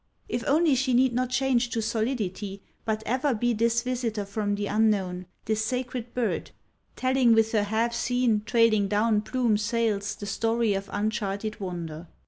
If 0.27 0.43
only 0.47 0.73
she 0.73 0.95
need 0.95 1.13
not 1.13 1.29
change 1.29 1.69
to 1.69 1.79
solidity, 1.79 2.63
but 2.85 3.03
ever 3.05 3.35
be 3.35 3.53
this 3.53 3.83
visitor 3.83 4.25
from 4.25 4.55
the 4.55 4.65
unknown, 4.65 5.27
this 5.45 5.63
sacred 5.63 6.15
bird, 6.15 6.49
telling 6.95 7.35
with 7.35 7.51
her 7.51 7.65
half 7.65 7.93
seen, 7.93 8.41
trailing 8.43 8.87
down 8.87 9.21
plume—sails 9.21 10.15
the 10.15 10.25
story 10.25 10.73
of 10.73 10.89
uncharted 10.91 11.59
wonder. 11.59 12.07